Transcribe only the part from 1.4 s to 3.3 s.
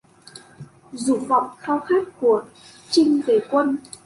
khao khát của trình